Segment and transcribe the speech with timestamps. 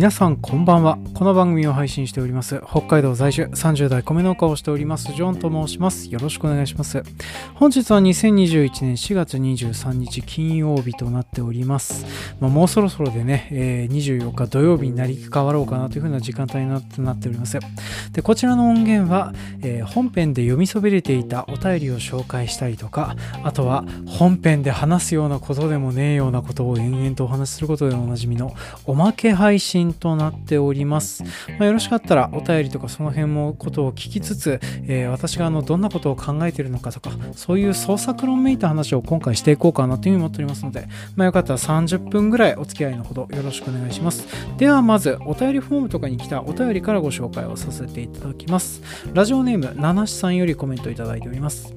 [0.00, 1.09] 皆さんこんばんは。
[1.20, 6.08] この番組を配信しております北海道在住30代米農家をしておりますジョンと申します。
[6.08, 7.02] よろしくお願いします。
[7.56, 12.06] 本日は2021年4月23日金曜日となっております、
[12.40, 17.58] まあ、もうそろそろでね、えー、24日土曜日になり変わろうかなというふうな時間帯になっております。
[18.12, 23.14] でこちらの音源は、えー、本編で読みそびれていたお便りを紹介したりとか
[23.44, 28.54] あとは本編で話すようなことでもねえようなことを延々とお話しすることでおなじみの
[28.86, 31.09] おまけ配信となっております。
[31.58, 44.26] まあ、よろしかったらお便りとかその辺もことを聞きつつ、えー、私があのどんなことを考えているのかとか、そういう創作論めいた話を今回していこうかなというふうに思っておりますので、まあ、よかったら30分ぐらいお付き合いのほどよろしくお願いします。
[44.56, 48.82] ではまず、お便りフォームとかに来たお便りからご紹介をさせていただきます。
[49.12, 51.74] ラジオネーム、七七さんよりコメントいただいております。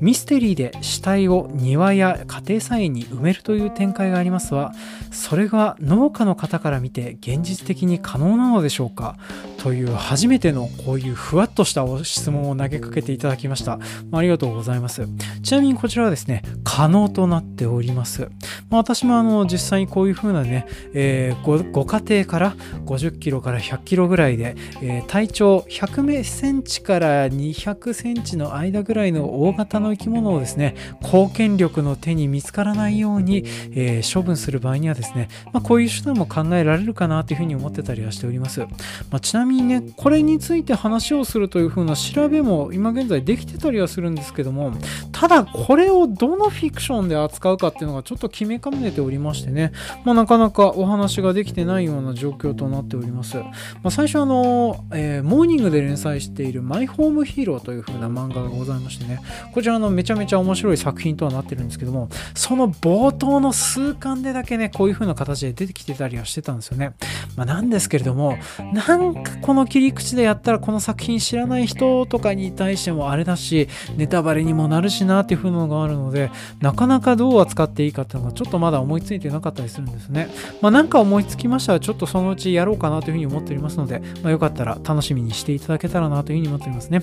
[0.00, 4.72] ミステリーで死体を庭や家庭菜園に埋めるという展開がありますが
[5.10, 9.16] それが農家の方から見て現実的に可能なのでしょうか？
[9.58, 13.78] という初めてのこういうふわっとした質問を投げかけていただきました。
[14.12, 15.06] ありがとうございます。
[15.42, 18.30] ちなみにこちらはですね、可能となっております。
[18.70, 22.56] まあ、私もあの実際にこういうふうなね、えー、ごご家庭から
[22.86, 38.60] 50キロから100キロぐらいで、えー、体長100センチから200センチの間ぐらいの大型のの生き物をですね、貢献力の手に見つからないように、えー、処分する場合にはですね、まあ、こういう手段も考えられるかなというふうに思ってたりはしております。
[38.60, 38.66] ま
[39.12, 44.72] あ、ちなみにね、これについて話をするというふうな調べも今現在できてたりはするんですけども、
[45.12, 49.72] ただこれをどのフィクションで扱うかっていうのがちょっと決めかねておりましてね、
[50.04, 53.38] まあ、なかなかお話ができてないような状況となっております。
[53.38, 53.52] ま
[53.84, 59.20] あ、最初あの、えー、モーニングで連載しているマイホームヒーローという風な漫画がございましてね、
[59.52, 66.92] こちらのめちゃめちゃ面白い作品とはなってるんですけども、その冒頭の数巻でだけね、こういう風な形で出てきてたりはしてたんですよね。
[67.36, 68.38] まあ、なんですけれども、
[68.72, 76.30] なんかこの切り口でやったらこの作品知らない人とかに対してもあれだし、ネタバレにもなるしなっていう風なのがあるので、
[76.60, 80.28] なかなかどう扱っていいかっていうのがちょっとまだ思いついてなかったりするんですね。
[80.60, 87.02] まあ、なんか思いつきましたら、ちょっとそのうちやろうかなというふうに思っておりますので、まあ、よかったら楽しみにしていただけたらなというふうに思っておりますね。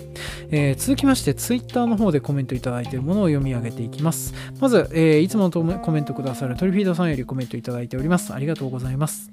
[0.52, 4.34] えー、続きまして、Twitter の方でコメントいただいているものを読み上げていきます。
[4.60, 8.34] まず、えー、いつものコメントくださるトリフィードさんよりコメントいただいております。
[8.34, 9.30] ありがとうございます。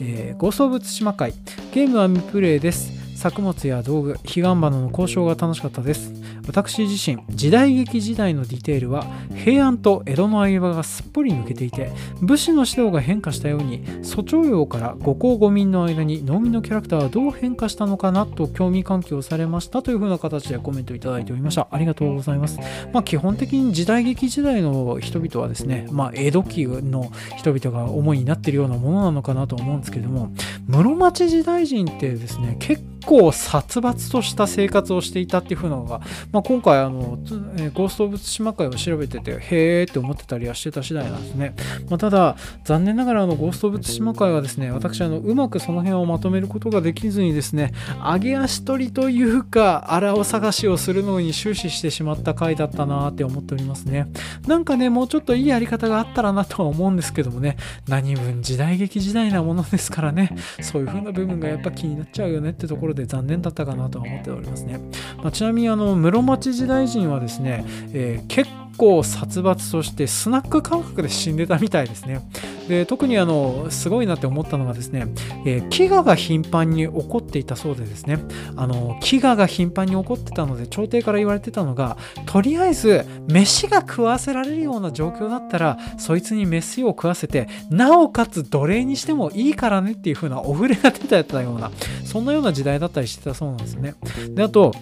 [0.00, 1.32] えー、ゴースト・オブ・ツシマ会、
[1.72, 3.16] ゲームは未プレイです。
[3.16, 6.21] 作物や道具、彼岸花の交渉が楽しかったです。
[6.46, 21.68] 私自身、時代劇時代のディテールは平安と江戸の相場がすっぽり抜けていて、武士の指導が変化したように、蘇長陽から五公五民の間に農民のキャラクターはどう変化したのかなと興味喚起をされましたというふうな形でコメントいただいておりました。
[21.70, 22.58] ありがとうございます。
[22.92, 30.32] まあ、基本的に時代劇時代の人々はですね、まあ、江戸期の人々が主になっているようなものなのかなと思うんですけども、
[30.66, 37.18] 室町時代人ってですね、結構殺伐とした生活をしていたっていう風なのが、まあ、今回あの、
[37.56, 41.54] えー、ゴースト・オブ・ツシマ会を調べててへーって思ってたりはしてた次第なんですね、
[41.88, 54.08] まあ、ただ残念ながらあのゴースト・オブ・ツシマ会はですね私あのうまくその辺をまとめることができずにですね上げ足取りというか荒を探しをするのに終始してしまった回だったなって思っておりますね。
[54.46, 57.56] なんかねもうちょっといいやり方があったらなとは思うんですけどもね。
[57.88, 60.34] 何分時代劇時代なものですからね。
[60.60, 64.80] そういう風な部分がやっぱ気になっちゃうよねってところで残念だったかなとは思っておりますね、
[65.18, 72.20] まあ、ちなみにあの室町時代人はですね、えー、結構殺伐としてスナック感覚で死んでたみたいですね。
[72.68, 75.06] で特にあのすごいなって思ったのがですね、
[75.44, 78.18] えー、飢餓が頻繁に起こっていたそうでですね
[78.56, 81.96] あの飢餓が頻繁に起こってたので朝廷から言われてたのが
[82.26, 91.70] とりあえず飯が食わせられるような状況だったらそいつに飯を食わせてなおかつ奴隷にしてもいいからねっていう風なお触れが出たような
[92.04, 93.94] そんなような時代だったりしてたそうなんですね。
[94.30, 94.72] であと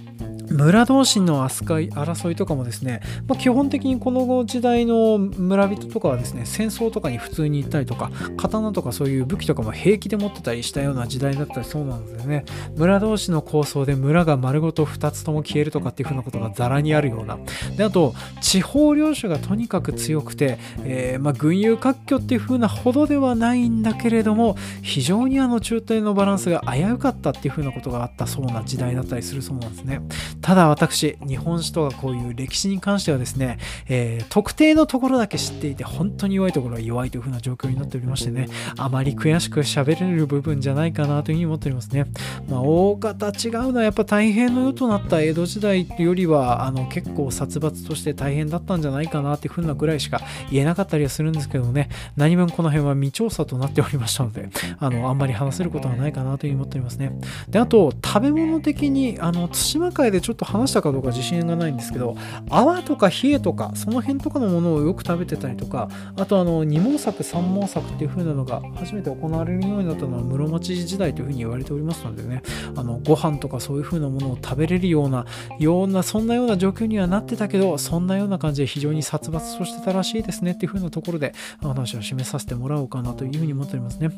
[0.51, 12.45] 村同士の扱い争いとかもですね、まあ、基本的にこの時代の村人とかはですね戦争とかに普通に行ったりとか刀とかそういう武器とかも平気で持ってたりしたような時代だったりそうなんですよね。
[12.77, 17.39] 村同士の抗争で村が丸ごと2つとも消えるとかっていう風なことがざらにあるような。
[17.77, 30.01] であと地方領主がとにかく強くて、えー、まあ、群雄割拠っていう風なほどではないんだけれども非常にあの中東のバランスが危うかったっていう風なことがあったそうな時代だったりするそうなんですね。
[30.43, 33.59] ただ私、日本史とかこういう歴史に関してはですね、
[33.89, 42.07] えー、特定のところだけ知っていて、本当に弱いところは弱いという風な状況になっておりましてね、あまり悔しく喋れる部分じゃないかなというふうに思っておりますね。
[42.49, 50.21] まあ、大方違うのはやっぱ大変の世となった江戸時代よりは、あの結構殺伐として大変だったんじゃないかなっていう風なぐらいしか
[50.51, 54.49] 言えなかったりはするんですけどね、何分この辺は未調査となっておりましたので、
[54.79, 57.13] あの、あんまり話せることはないかなというふうに思っておりますね。
[57.49, 62.17] で、あと、食べ物的に、あの、対馬会でちょちょっと話したかどうか自信がないんですけど、
[62.49, 72.43] 泡とか冷えとか、その辺とかのものをよく食べてたりとか、あと、あの、二毛作、三毛作っていう風なのが初めて行われるようになったのは室町時代というふうに言われておりますのでね、
[72.77, 75.27] あの、ご飯とかそういう風なものを食べれるような、
[75.59, 84.11] ような、そんなような状況にはなってたけど、そんなような感じで非常に殺伐としてたらしいですねっていう風なところで、話を締めさせてもらおうかなというふうに思っておりますね。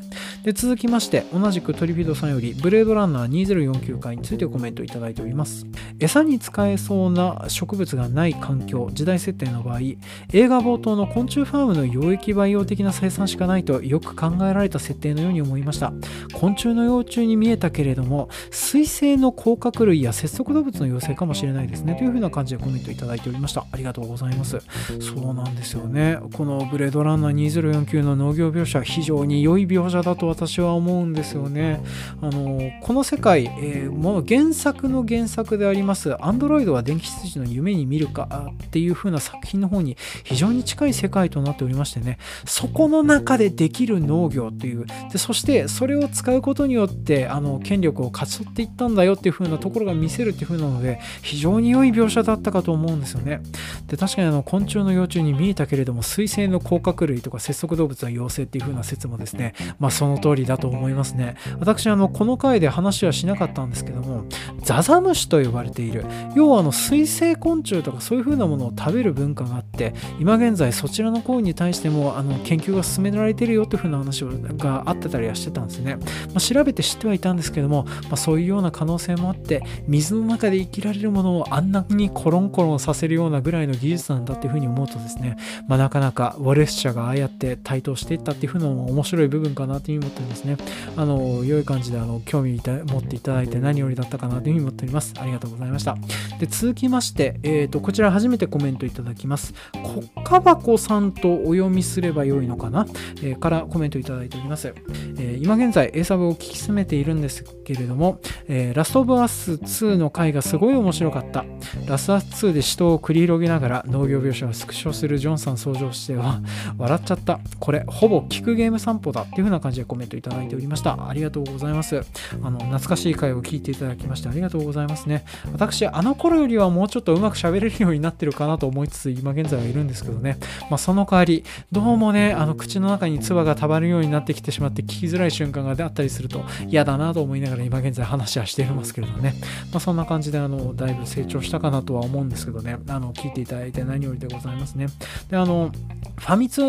[0.43, 5.65] で、続きまして、同じくトリフィードさんより、ブレードランナー2049回についてコメントいただいております。
[6.03, 15.93] 餌に使えそうな植物がない環境、時代設定の場合、映画冒頭の昆虫ファームの溶液培養的な生産しかないとよく考えられた設定のように思いました。
[16.33, 21.95] 昆虫の幼虫に見えたけれども、水生の甲殻類や節足動物の妖精かもしれないですね。
[21.95, 23.65] というふうな感じでコメントいただいておりました。
[23.71, 24.59] ありがとうございます。
[24.99, 26.17] そうなんですよね。
[26.33, 31.81] このブレードランナー2049の農業描写、非常に良い描写だと私は思うんですよね。
[32.21, 53.41] あのこの世界、えー、もう原作の原作であります、アンドロイドは電気羊の夢に見るかっていう風な作品の方に非常に近い世界となっておりましてね、そこの中でできる農業っていう、でそしてそれを使うことによってあの権力を勝ち取っていったんだよっていう風なところが見せるっていう風なので、非常に良い描写だったかと思うんですよね。
[53.87, 61.35] で確かにあの昆虫の幼虫に見えたけれども、水生の甲殻類とか節足動物の妖精っていう風な説もですね、まあその通りだと思いますね。
[61.59, 64.25] 私、あの、この回で話はしなかったんですけども、
[64.63, 75.95] ザザムシと呼ばれている、要はあの、水生昆虫とかそういう風なものを食べる文化があって、今現在そちらの行為に対しても、あの、研究が進められてるよという風な話があってたりはしてたんですね。
[75.95, 85.37] まあ、調べて知ってはいたんですけども、まあ、そういうような可能性もあって、水の中で生きられるものをあんなにコロンコロンさせるようなぐらいの技術なんだっていう風に思うとですね、
[85.67, 90.57] まあ、なかなかウォレス社がああやって台頭していったっていう風なのも面白い部分かなというふうに思っておりますね。
[90.95, 95.13] あの、良い感じであの興味持っていただいて何よりだったかなというふうに思っております。
[95.19, 95.97] ありがとうございました。
[96.39, 99.53] で、続きまして、えーと、こちら初めてコメントいただきます。
[99.73, 102.85] 国家箱さんとお読みすればよいのかな、
[103.21, 104.73] えー、からコメントいただいております。
[105.17, 111.45] えー、今現在、A サブを聞き進めているんですけれども、えー、ラストオブアス2の回がすごい面白かった。
[111.87, 116.41] ラストアス2で死闘を繰り広げながら農業描写をスクショするジョンさん登場しては
[116.77, 117.39] 笑っちゃった。
[117.59, 121.07] これ、ほぼ聞くゲーム散歩だっていう風な感じでコメントいただいておりました。
[121.07, 122.01] ありがとうございます。
[122.41, 125.23] あの、懐かしい回を聞いていただきましてありがとうございますね。
[125.53, 130.37] 私、あの頃よりはもうちょっとうまく喋れるようになってるかなと思いつつ、今現在はいるんですけどね。
[130.69, 139.35] まあ、その代わり、どうもね、あの、口の中に唾がたまるようになってきてしまって聞きづらい瞬間があったりすると嫌だなと思いながら今現在話はしていますけれどね。
[139.71, 142.77] まあ、そんな感じで、あの、だいぶ成長したかなとは思うんですけどね。
[142.87, 144.87] あの、聞いていただいて何よりでございますね。
[145.29, 145.71] で、あの、
[146.17, 146.61] ファミ通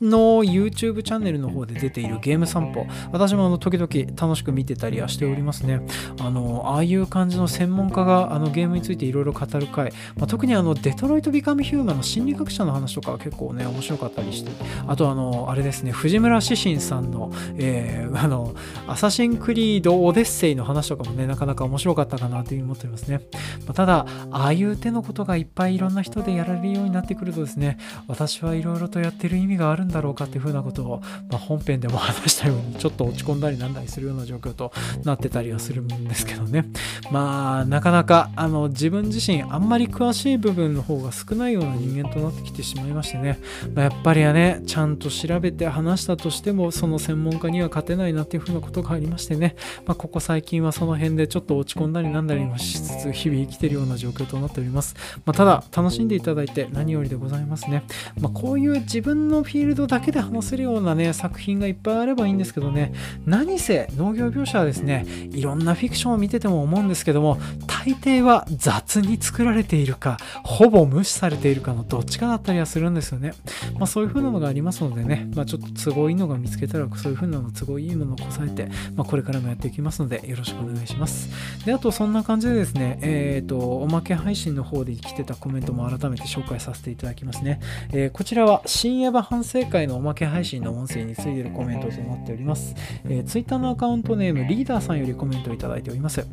[0.00, 5.80] の YouTube チャンネルの方で出ているゲーム散歩、私もあの時々楽しく見てたりはしておりますね。
[6.20, 14.50] あの、ああいう感じの専門家があのゲームについていろいろ語る回、まあ、特にあの、デトロイト・ビカム・ヒューマンの心理学者の話とかは結構ね、面白かったりして、
[14.86, 18.54] あとあの、あれですね、藤村志信さんの、えー、 あの、
[18.86, 23.20] アサシン・クリード・オデッセイの話とかもね、なかなか面白かったかなというふうに思っておりますね。
[23.66, 27.78] まあ、ただ、ああいう手のことがいっぱいいろんな人でやられるようになってくるとですね、
[28.08, 34.72] 私はいろいろとやってる意味があるんだろうかっていうふうなことを、まあ、本編でも話したようにちょっと落ち込んだりなんだりするような状況と
[35.04, 36.66] なってたりはするんですけどね。
[37.10, 43.38] まあなかなかあの自分自身あんまり詳しい部分の方が少ないような人間となってきてしまいましてね、
[43.74, 54.94] まあ、やっぱりはねちゃんと調べて話したとしてもその専門家には勝てないなっていうふうなことがありましてね、まあ、ここ最近はその辺でちょっと落ち込んだりなんだりもしつつ日々生きてるような状況となっております、
[55.24, 57.84] まあ、ただ楽しんでいただいて何よりでございますね、
[58.20, 62.92] ま、こういう自分のフィールドだけで話せるようなね作品がいっぱいあればいいんですけどね。
[63.24, 73.32] 何せ農業描写はですねいろんなフィクションを見てても思うんですけども大抵は雑に作られているかほぼ無視されているかのどっちかだったりはするんですよね
[73.74, 81.28] まあそういう風なのがありますのでねまあちょっと都合いいのが見つけたらそういう風なの都合いいものをこさえてまあこれからもやっていきますのでよろしくお願いします
[81.64, 87.60] であとそんな感じでですねえっ、ー、とおまけ配信の方で来てたコメントも改めて紹介させていただきますね、
[87.92, 92.74] えー、こちらは深夜版反省会のおまけ配信の音声についているコメントとなっております。
[93.04, 96.26] えー、Twitter のアカウントネームリーダーさんよりコメントをいただいております。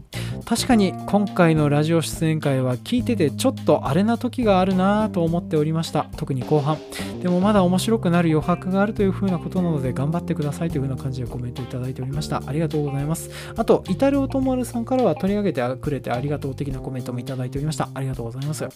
[0.45, 6.07] 確かに今回のラジオ出演会は聞いててちょっとあれな時があるなぁと思っておりました。
[6.15, 6.77] 特に後半。
[7.21, 12.41] でもまだ面白くなる余白があるという風なことなので頑張ってくださいという風な感じでコメントいただいておりました。
[12.45, 13.29] ありがとうございます。
[13.55, 17.89] あと、イタルオトモルさんからは取り上げてくれてありがとう的なコメントもいただいておりました。
[17.93, 18.67] ありがとうございます。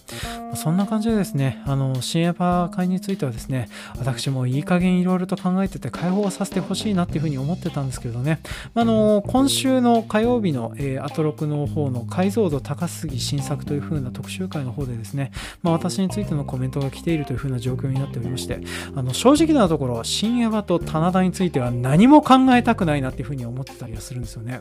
[0.55, 8.39] そんな感じでですね、あの、新エヴァ会についてはですね、私もいい加減いろいろと考えてて解放させてほしいなっていう風に思ってたんですけどね、
[8.73, 15.31] あの、今週の火曜日の、えー、アトロクの方の解像度高すぎ新作という風な特集会の方でですね、
[15.63, 18.59] まあ、私についてのコメントが来ているという風な状況になっておりまして、
[18.93, 24.59] あの正直なところ、新エヴァと棚田については何も考えたくないなっていう風に思ってたりはするんですよね。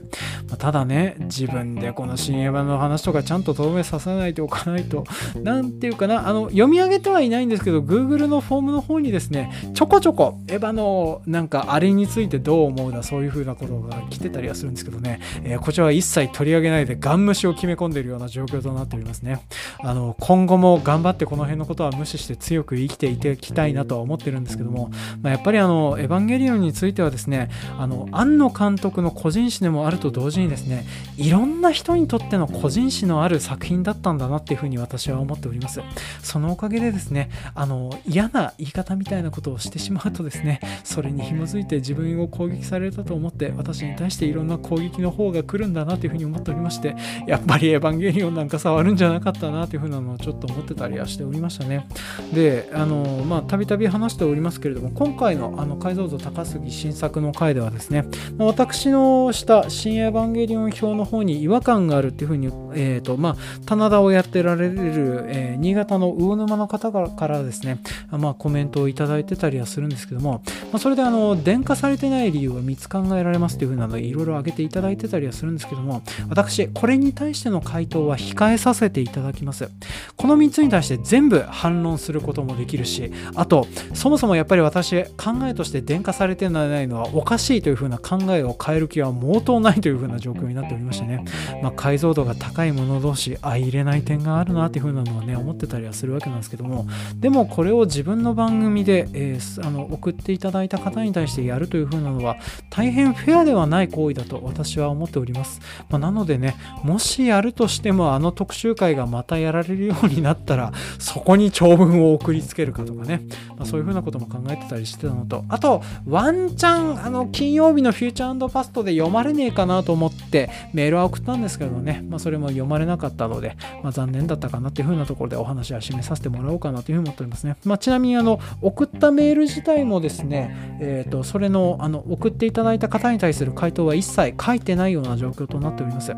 [0.48, 5.04] まあ、ただね、自分でこの新エヴァの話とかちゃんと透明させないておかないと、
[5.42, 19.40] なんていうかな、あの、読み上げてはいないんですけど、Google のフォームの方にですね、ちょこちょこ、エヴァのなんかあれについてどう思うだ、そういう風なことが来てたりはするんですけどね、えー、こちらは一切取り上げないで、ガン無視を決め込んでいるような状況となっておりますね。
[19.82, 24.90] あの、今後も頑張ってこの辺のことは無視して強く生きていていきたいなとは思ってるんですけども、
[25.22, 30.86] まあ、やっぱりあの、エヴァンゲリオンについてはですね、あの、庵野監督の個人誌でもあると同時にですね、
[31.16, 35.80] いろんな人にとっての個人誌のある作品だったんだなっていうふうに私は思っております。
[36.22, 51.86] そのおかげでですね、あの、嫌な言い方みたいなことをしてしまうとですね、それに紐づいて自分を攻撃されたと思って、私に対していろんな攻撃の方が来るんだなというふうに思っておりまして、やっぱりエヴァンゲリオンなんか触るんじゃなかったなというふうなのをちょっと思ってたりはしておりましたね。
[52.32, 58.04] で、あの、まあ、たびたび話しておりますけれども、今回のあの解像度高すぎ新作の回ではですね、
[58.36, 79.68] まあ、私のした新エヴァンゲリオン表の方に違和感があるっていうふうに、えーとまあ、棚田をやってられる、えー、新潟の魚沼の方からですね、まあ、コメントをいただいてたりはするんですけども、まあ、それであの電化されてない理由は3つ考えられますというふうなのでいろいろ挙げていただいてたりはするんですけども私これに対しての回答は控えさせていただきます。
[80.16, 91.24] この3つに対して全部反論することもできるしあとそもそもやっぱり私考えとして電化されてないのはおかしいというふうな考えを変える気は毛頭ないというふうな状況になっておりましてね、
[91.62, 96.86] まあ、解像度が高いもの同士相入れない点があるなっていうふうなのはね思ってたりはするわけなんですけども。
[97.16, 102.36] でもこれを自分の番組で、えー、あの送っていただいた方に対してやるというふうなのは
[102.70, 113.22] 大変フェアではない行為だと私は思っております、まあ、なのでねもしやるとしてもあの特集会がまたやられるようになったらそこに長文を送りつけるかとかね、
[113.56, 127.56] まあ、そういうふうなことも考えてたりしてたのとあとワンチャンあの金曜日のフューチャーパストで読まれねえかなと思ってメールは送ったんですけどね、まあ、それも読まれなかったので、まあ、残念だったかなっていう風なところでお話は締めさせてもらおうかなというふうに思っておりますね。
[127.64, 136.12] まあ、ちなみにあの送ったメール自体もですね、えーと、それのあの送っていただいた方に対する回答は一切書いてないような状況となっております。
[136.12, 136.14] っ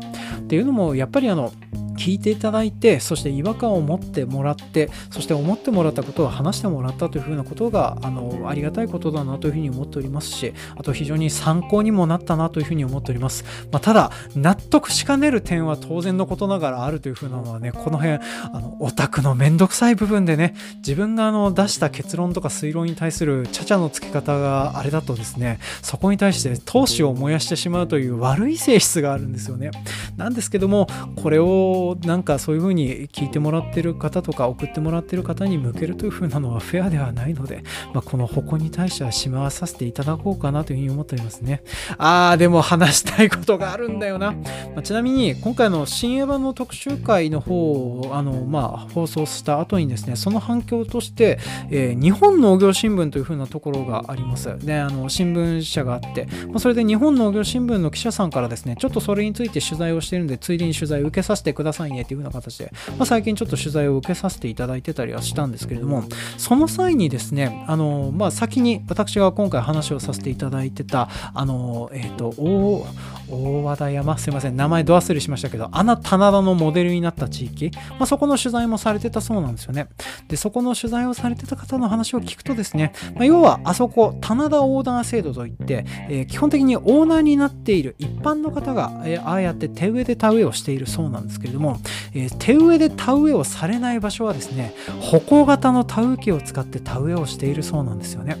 [0.47, 1.51] ていうのもやっぱりあの
[1.99, 29.71] 聞いていただいてそして違和感を持ってもらってそして思ってもらったことを話してもらったというふうなことがあのありがたいことだなというふうに思っておりますしあと非常に参考にもなったなというふうに思っております、まあ、ただ納得しかねる点は当然のことながらあるというふうなのはねこの辺あのオタクのめんどくさい部分でね自分があの出した結論とか推論に対するちゃちゃのつけ方があれだとですねそこに対して闘志を燃やしてしまうという悪い性質があるんですよね。
[30.17, 30.87] なんですけども
[31.21, 41.63] これをなんかそういうふうに聞いてもらってる方とか送ってもらってる方に向けるというふうなのはフェアではないので、まあ、この矛に対してはしまわさせていただこうかなというふうに思っておりますね。
[41.97, 44.31] あー、でも話したいことがあるんだよな。
[44.31, 44.39] ま
[44.77, 54.57] あ、ちなみに今回の新エヴァの特集会の方をあの、まあ、放送した後にですね、その反響として、えー、日本農業新聞というふうなところがあります。
[54.59, 66.03] で、あの新聞社があって、まあ、それで日本農業新聞の記者さんからですね、ちょっとそれについて取材をしているんで、ついでに取材を受けさせてくださいさいねっていう風な形で、まあ、最近ちょっと取材を受けさせていただいてたりはしたんですけれども、
[66.37, 72.33] その際にですね、あの、まあ、先に私が今回話をさせていただいてた、あの、えっ、ー、と、
[73.29, 79.87] 大、和田山、すいません、名前ど忘れしましたけど、あの棚田のモデルになった地域、まあ、そこの取材もされてたそうなんですよね。
[80.27, 91.79] で、そこの取材をされてた方の話を聞くとですね、まあ、要はあそこ、棚田オーダー制度といって、えー、基本的にオーナーになっている一般の方が、えー、ああやって手植えで田植えをしているそうなんですけれども、
[92.13, 98.37] えー、手植えで田植えをされない場所はですね、歩行型の田植え機を使って田植えをしているそうなんですよね。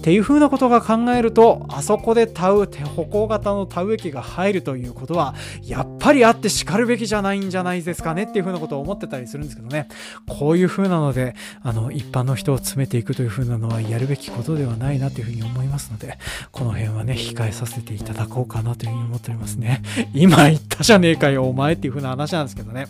[0.00, 9.88] っていう風なことが考えるとあそこで田植え歩行型の田植え機が入るということはやっぱりあってしかるべきじゃないんじゃないですかねっていう風なことを思ってたりするんですけどね。
[10.26, 16.18] こういう風なのであの一般の人を詰めていくという風なのはやるべきことではないなという風に思いますので
[16.52, 19.82] この辺はね控えさせていただこうかなという風に思っておりますね。
[20.14, 22.86] 今言ったじゃねえかよお前っていう風な話なんですけどね。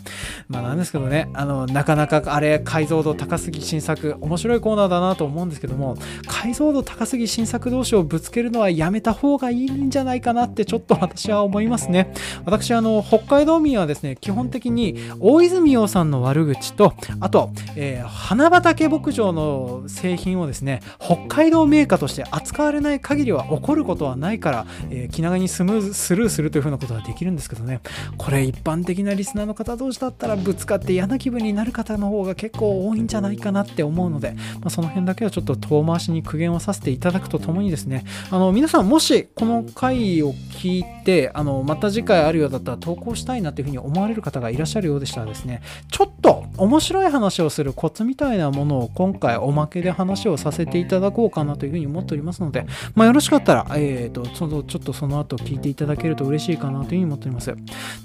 [0.47, 12.13] まあなんですけどねあのなかなかあれ解像度高すぎ新作面白いコーナーだなと思うんですけども解像度高すぎ新作同士をぶつけるのはやめた方がいいんじゃないかなってちょっと私は思いますね。
[12.45, 27.81] 私あの北海道民はですね基本的に大泉洋さんの悪口とあと、えー、花畑牧場の製品をですね北海道メーカーとして扱われない限りは起こることはないから、えー、気長にスムーズスルーするというふうなことはできるんですけどね。
[28.17, 57.53] これ一般的なリスナーの方同士だったらぶつかって嫌な気分になる方の方が結構多いんじゃないかなって思うので、まあ、その辺だけはちょっと遠回しに苦言をさせていただくとともにですねあの皆さんもしこの回を聞いてあのまた次回あるようだったら投稿したいなというふうに思われる方がいらっしゃるようでしたらですねちょっと面白い話をするコツみたいなものを今回おまけで話をさせていただこうかなというふうに思っておりますので、まあ、よろしかったら、えーと、そのちょっとその後聞いていただけると嬉しいかなというふうに思っております。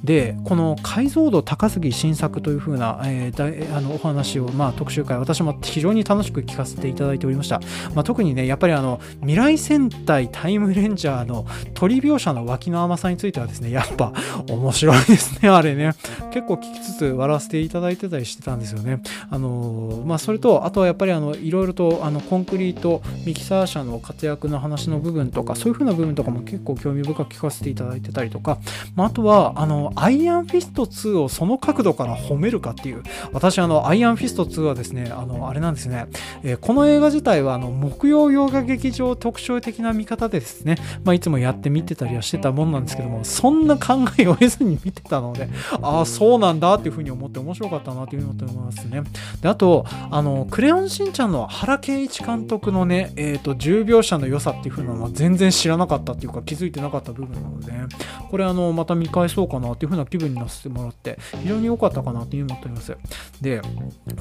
[0.03, 7.61] でこの解像度高すぎ新作というふうな、えー、あのお話を、まあ、特集会私も非常に楽しく聞かせていただいておりました、
[7.95, 14.13] まあ、特にねやっぱりあの未来戦隊タイムレンジャーの鳥描写の脇の甘ささんについてはですねやっぱ
[14.49, 15.93] 面白いですねあれね。
[16.33, 19.01] 結構聞きつつ笑わせていただいてたりしてたんですよね。
[19.31, 28.59] あのまあそれとあとはやっぱりあのいろいろとあのコンクリートミキサー車の活躍の話の部分とかそういう風な部分とかも結構興味深く聞かせていただいてたりとか、
[28.95, 36.07] まあ、あとはあのアイアンフィスト2をその角度から褒めるかっていう私あのアイアンフィスト2はですねあのあれなんですね、
[36.43, 45.49] えー、この映画自体はあの木曜洋画劇場特徴的な見方でですね、まあ、いつもやって見てたりはしてたもんなんですけどもそんな考えを得ずに見てたので
[45.83, 49.03] ああそうなんだっていう風に思って面白かったなというふうに思ってますね。
[49.41, 57.87] であとあのクレヨンしんちゃんの原恵一監督のねえっ、ー、と銃描写の良さっていう風なのは全然知らなかったっていうか気づいてなかった部分なので、ね、
[58.31, 62.97] これあのまた見返そうかなっていう風な気分になせてもらって非常に良かったかなというふうに思っております。
[63.41, 63.61] で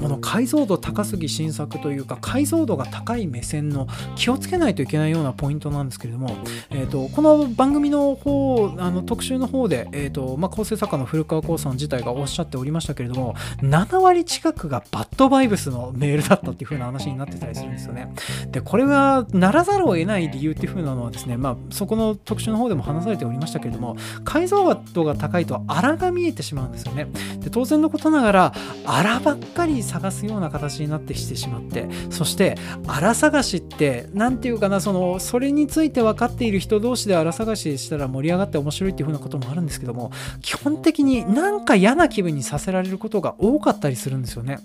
[0.00, 6.36] この解像度高すぎ新作というか解像度が高い目線の気をつけないといけないようなポイントなんですけれども、
[6.70, 18.12] えーと、この番組の方あの特集の方で、えーとまあ、構成作家の古川光さん自体がおっしゃっておりましたけれども7割近くがバッドバイブスのメールだったっていう風な話になってたりするんですよね。
[18.50, 27.08] でこれはならざるを得ない理由っていう風なのはですねまあそこの特集の方でも話されておりましたけれども解像度が高いと荒が見えてしまうんですよね。
[27.40, 28.52] で当然のことながら
[28.84, 40.10] 荒ばっかり探すような形になってしてしまってそして荒探しって何て言うかなそのそれについて分かっている人同士で荒探ししたら盛り上がって面白いっていう風なこともあるんですけども
[40.42, 44.58] 基本的になんか嫌な気分にさせられることが多かったりするんですよね。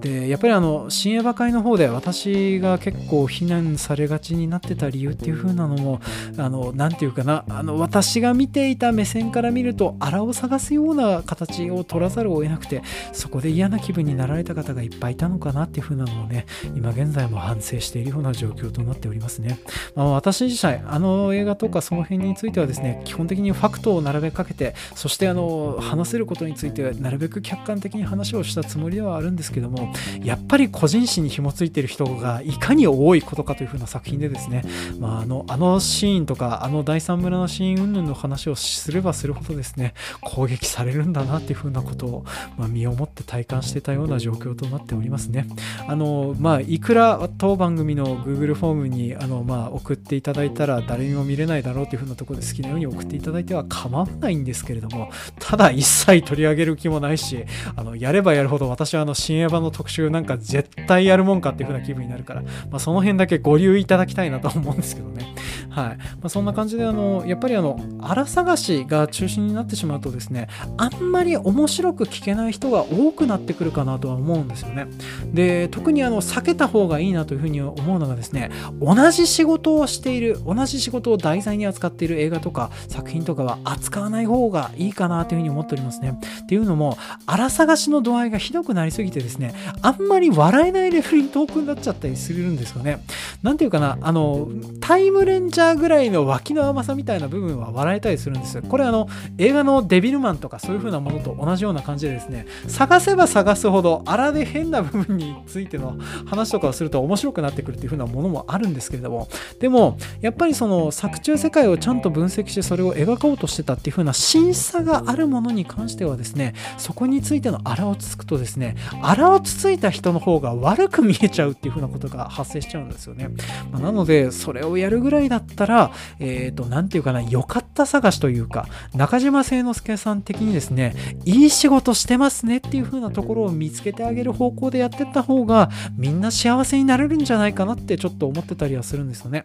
[0.00, 6.00] でやっぱりあの新エヴァ会の方で私が結構非難されがちになってた理由っていう風なのも
[6.36, 19.58] あの何て言うかなあの私が見ていた目線から見ると荒を探すような形を取らざるを得なくてそこで嫌な気分になられた方がいっぱいいたのかなっていう風なのをね今現在も反省しているような状況となっておりますね、
[19.94, 34.64] まあ、私自身あの映画とかその辺についてはですね基本的にファクトを並べかけてそしてあの話せることについてなるべく客観的に話をしたつもりではあるんですけどもやっぱり個人史に紐付いてる人がいかに多いことかという風な作品でですね、
[34.98, 42.24] まあ、あのあのシーンとかあの第三村のシーン云々の話をすればするほどですね攻撃されるんだなっていう風なことを、
[42.56, 45.46] まあ、身をもって体感してたような状況となっておりますね。
[45.86, 57.44] あのまあいくら当番組の Google フォームにあの、まあ、送っていただいたら誰にも見れないだろうという風なところで好きなように送っていただいては構わないんですけれどもただ一切取り上げる気もないし
[57.76, 65.34] あのやればやるほど私はあの新エヴァの特集なんか絶対やるもんかっていう風な気分になるから、まあ、その辺だけご留意いただきたいなと思うんですけどね。
[65.78, 65.96] はい。
[65.96, 74.86] まあ、そんな感じであのやっぱりあの荒探しが中心になってしまうとですねあんまり面白く聞けない人が多くなってくるかなとは思うんですよね。
[75.32, 86.18] で特にあの避けた方がいいなというふうに思うのがですね同じ仕事をしている同じ仕事を題材に扱っている映画とか作品とかは扱わない方がいいかなというふうに思っておりますね。
[86.42, 93.02] っていうのも荒探しの度合いがひどくなりすぎてですねあんまり笑えないレベルに遠くになっちゃったりするんですよね。
[93.42, 94.48] なんていうかなあの
[94.80, 98.60] タイムレンジャぐらいの脇の甘さみたいな部分は笑えたりするんです。
[98.62, 109.28] これあの映画のデビルマンとかそういう風なものと同じような感じでですね、探せば探すほど荒で変な部分についての話とかをすると面白くなってくるっていう風なものもあるんですけれども、
[109.60, 123.28] でもやっぱりその作中世界をちゃんと分析してそれを描こうとしてたっていう風な審査があるものに関してはですね、そこについての荒をつつくとですね、荒をつついた人の方が悪く見えちゃうっていう風なことが発生しちゃうんですよね。
[123.70, 125.90] まあ、なので、それをやるぐらいだったら、
[126.20, 130.94] えっ、ー、と、なんていうかな、良かった探しというか、中島聖之助さん的にですね、
[131.24, 139.44] いい仕事してますねっていう風なところを見つけてあげる方向でやってった方が、みんな幸せになれるんじゃないかなってちょっと思ってたりはするんですよね。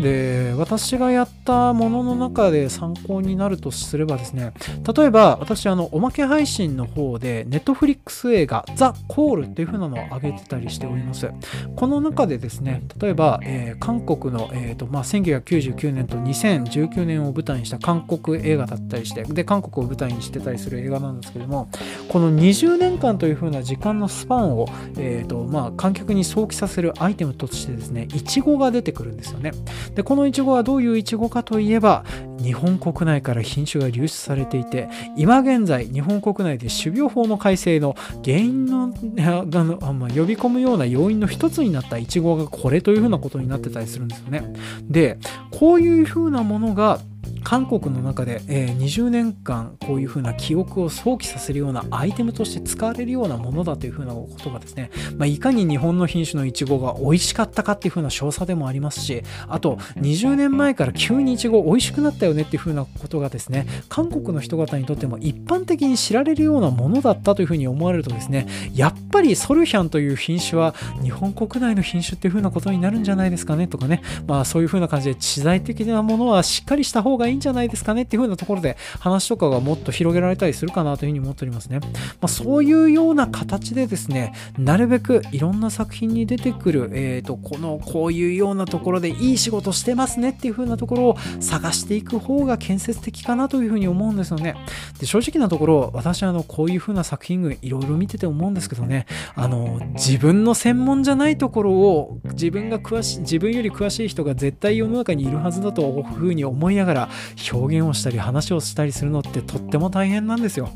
[0.00, 4.52] で、私がやったものの中で参考になるとすればですね、
[4.96, 11.30] 例えば私、あの、おまけ配信の方で、ネットフリックス映画、ザ・コールっていう風なのを上げてたりしております。
[11.76, 15.04] この中でですね、例えば、えー、韓国の、えーとまあ、
[15.44, 21.68] 1999年と2019年を舞台にした韓国映画だったりして、で、韓国を舞台にしてたりする映画なんですけども、
[22.08, 29.52] この20年間という風な時間のスパンを、えーとまあ、観客に想起させるアイテムとしてですね、いちごが出てくるんですよね。
[29.94, 32.04] で、このイチゴはどういうイチゴかといえば、
[32.42, 44.52] 日本国内から品種が流出されていて、今現在、日本国内で種苗法の改正の原因の、まあ、呼び込むような要因の一つになったイチゴがこれというふうなことになってたりするんですよね。
[44.88, 45.18] で、
[45.50, 47.00] こういうふうなものが
[47.44, 81.80] 韓国の中で、えー、20年間こういうふうな記憶を想起させるようなアイテムとして使われるようなものだというふうなことがですね、まあ、いかに日本の品種のイチゴが美味しかったかっていうふうな詳細でもありますしあと20年前から急にイチゴ美味しくなったよねっていうふうなことがですね韓国の人方にとっても一般的に知られるようなものだったというふうに思われるとですねやっぱりソルヒャンという品種は日本国内の品種っていうふうなことになるんじゃないですかねとかねまあそういうふうな感じで知財的なものはしっかりした方がいいいんじゃないですかねっていう風なところで話とかがもっと広げられたりするかなというふうに思っておりますね。
[81.82, 81.88] ま
[82.22, 94.54] あ、そういうような形でですね、なるべくいろんな作品に出てくる、えーと、このこういうようなところでいい仕事してますねっていう風なところを探していく方が建設的かなというふうに思うんですよね。
[94.98, 107.08] で正直なところ、私あのこういう風な作品群いろいろ見てて思うんですけどね、あの自分の専門じゃないところを自分が詳しい、自分より詳しい人が絶対世の中にいるはずだというふうに思いながら
[107.52, 110.70] 表現をしたり話をしたりするのってとっても大変なんですよ。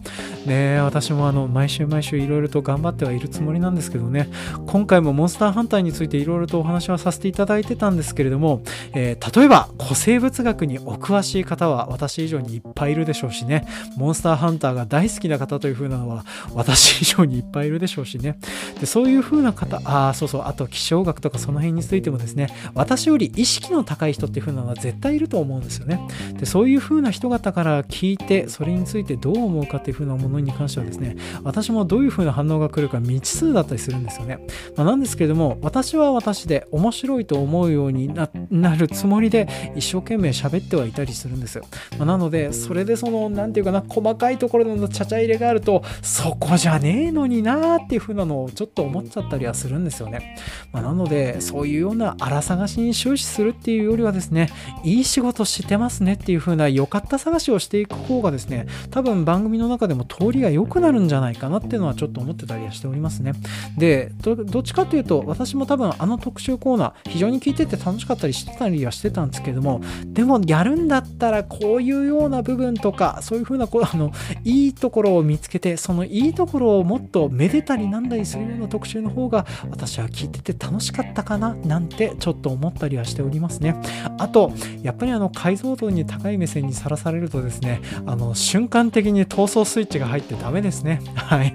[0.46, 4.28] ね私もあの毎週毎週いろいろと頑張ってはいるつもりなんですけどね。
[4.66, 8.62] 今回もモンスターハンターについていろいろとお話はさせていただいてたんですけれども、
[8.94, 13.66] えー、例えば古生物学にお詳しい方は私以上にいっぱいいるでしょうしね。
[13.96, 18.38] モンスターハンターが大好きな方という風なのは私以上にいっぱいいるでしょうしね。
[18.80, 26.00] でそういう風な方ああそうそうあと気象学とかその辺についてもですね私より意識の高い人っていう風なのは絶対いると思うんですよね。
[26.38, 34.38] でそういう風な人方から聞いてそれについてどう思うかっていう風なものに関してはですね私もどういう風な反応が来るか未知数だったりするんですよね、
[34.76, 38.12] まあ、なんですけれども私は私で面白いと思うように
[38.50, 41.64] なるつもりで一生懸命喋ってはいたりするんですよ、
[41.98, 50.36] まあ、なのでそれでその何て言うかな細かいところのちゃちゃ入れがあるとそこじゃねえのになーっていう風なのをちょっと思っちゃったりはするんですよね、
[50.72, 54.50] まあ、なのでそういうような荒探しに終始するっていうよりはですね
[54.84, 63.32] いい仕事してますねっていう風な良かった探しをしていく方がですね多分番組の中でも通りが良くなるんじゃないかなっていうのはちょっと思ってたりはしておりますね。
[63.76, 74.12] でどっちかというと私も多分あの特集コーナー非常に聞いてて楽しかったりしてたりはしてたんですけどもでもやるんだったらこういうような部分とかそういう風なあの
[74.44, 83.76] いいところを見つけてそのいいところをもっとめでたりなんだりするような特集の方が私は聞いてて楽しかったかななんてちょっと思ったりはしておりますね。
[84.18, 91.00] あとやっぱりあの解像度に高い目線にさらされるとですねあの瞬間的に闘争スイッチが入入ってダメですね。
[91.14, 91.54] はい。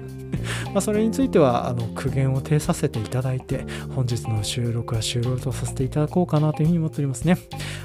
[0.72, 7.36] まあ、それについてはあの苦言を呈させていただいて本日の収録は終了とさせていただこうかなというふうに思っておりますね。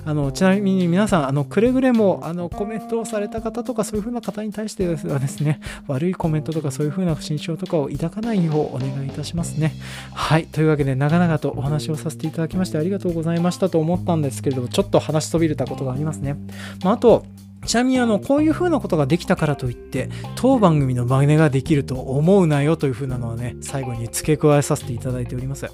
[0.06, 9.74] あのちなみに皆さんあのくれぐれもあのコメントをされた方とかそういうふうな方に対してはですね悪いコメントとかそういうふうな不審症とかを抱かないようお願いいたしますね。
[10.14, 10.46] はい。
[10.46, 16.38] というわけで長々とお話をさせていただきましてありがとうございましたと思ったんですけれどもちょっと話しそびれたことがありますね、
[16.84, 17.26] まあ、あと
[17.68, 25.72] ちなみにあのこういう風なことができたからといって当番組の真似ができると思うなよという風なのはね最後に付け加えさせていただいております、ま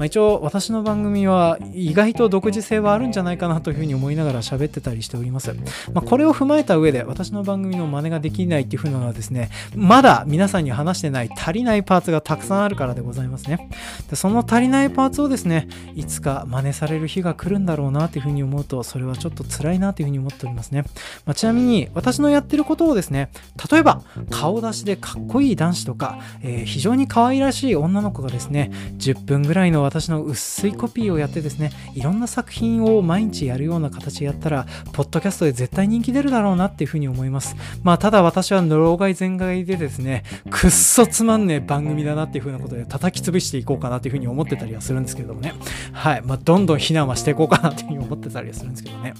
[0.00, 5.54] あ、一応私の番組は意外と独自性はあるんじゃないかなという風に思いながら喋ってたりしております、
[5.92, 13.68] まあ、これを踏まえた上で私の番組の真似ができないっていう風なのはですねまだ皆さんに話してない足りないパーツがたくさんあるからでございますね。
[14.08, 20.84] でその足りないパーツをですねいつか真似される日が来るんだろうなという風に思うとそれはちょっと辛いなという風に思っておりますね、
[21.26, 23.30] まあちなみに私のやってることをですね
[23.70, 37.56] 例えば顔出しでかっこいい男子とか、えー、非常に可愛らしい女の子がですね10分ぐらいの私の薄いコピーをやってですねいろんな作品を毎日やるような形でやったらポッドキャストで絶対人気出るだろうなっていうふうに思います。
[37.82, 45.54] まあただ私は老害全外でですねくっそつまんねえ番組だなっていうふうなことで叩き潰していこうかなっていうふうに思ってたりはするんですけどもね。
[45.92, 46.22] はい。
[46.22, 49.14] まあどんどん非難はしていこうかなっていうふうに思ってたりはするんですけどね。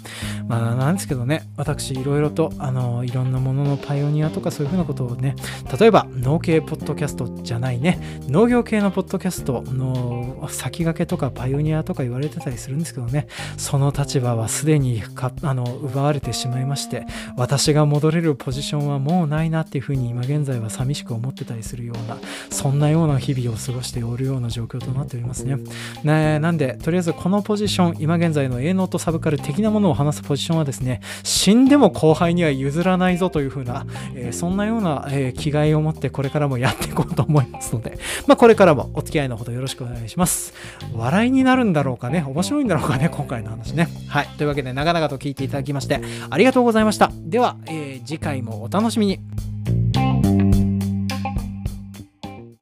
[0.48, 1.48] まあなんですけどね。
[1.56, 5.36] 私いろいろとあのいろんなもののパイオニアとかそういうふうなことをね
[5.78, 13.26] 例えば農系ポッドキャストじゃないね農業系のポッドキャストの先駆けとかパイオニアとか言われてたりするんですけどね
[13.56, 15.02] その立場はすでに
[15.42, 22.18] あの奪われてしまいまして私が戻れるポジションはもうないなっていうふうに今現在は寂しく思ってたりするような
[22.50, 25.56] そんなような日々を過ごしておるような状況となっておりますね。
[26.02, 40.54] ねなんでとりあえずこのポジション今現在の営農とサブカル的なものを話すポジションはですね死んでもも後輩には譲らないぞというふうな、えー、そんなような、えー、気概を持ってこれからもやっていこうと思いますので、まあ、これからもお付き合いのほどよろしくお願いします。
[40.94, 43.88] 笑いになるんだろうかね面白いんだろうかね今回の話ね。
[44.08, 44.28] はい。
[44.36, 47.10] というわけで長々と聞いていただきましてありがとうございました。
[47.14, 49.53] では、えー、次回もお楽しみに。